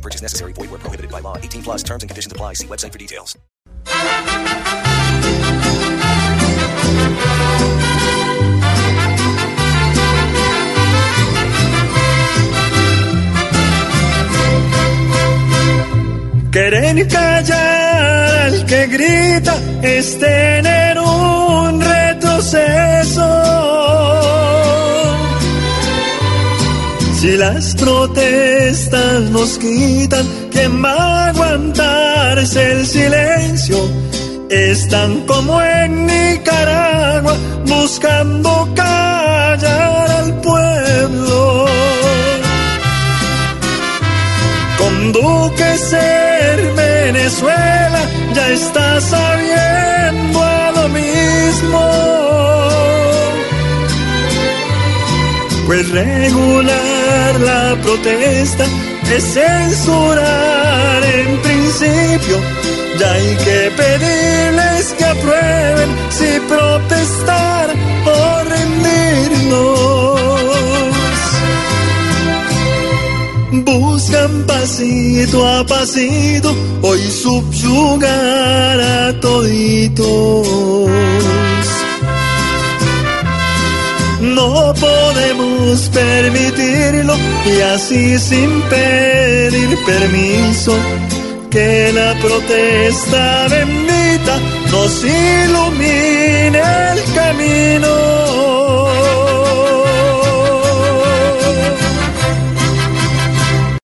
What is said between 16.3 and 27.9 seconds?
Querer callar al que grita es tener Si las